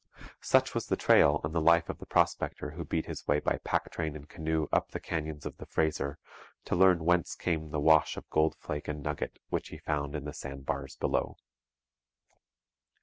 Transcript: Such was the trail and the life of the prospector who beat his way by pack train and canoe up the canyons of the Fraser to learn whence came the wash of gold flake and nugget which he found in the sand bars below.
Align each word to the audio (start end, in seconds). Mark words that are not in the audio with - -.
Such 0.41 0.73
was 0.73 0.87
the 0.87 0.95
trail 0.95 1.39
and 1.43 1.53
the 1.53 1.61
life 1.61 1.87
of 1.87 1.99
the 1.99 2.07
prospector 2.07 2.71
who 2.71 2.83
beat 2.83 3.05
his 3.05 3.27
way 3.27 3.39
by 3.39 3.59
pack 3.63 3.91
train 3.91 4.15
and 4.15 4.27
canoe 4.27 4.65
up 4.73 4.89
the 4.89 4.99
canyons 4.99 5.45
of 5.45 5.57
the 5.57 5.67
Fraser 5.67 6.17
to 6.65 6.75
learn 6.75 7.05
whence 7.05 7.35
came 7.35 7.69
the 7.69 7.79
wash 7.79 8.17
of 8.17 8.27
gold 8.31 8.55
flake 8.57 8.87
and 8.87 9.03
nugget 9.03 9.37
which 9.49 9.67
he 9.67 9.77
found 9.77 10.15
in 10.15 10.25
the 10.25 10.33
sand 10.33 10.65
bars 10.65 10.95
below. 10.95 11.37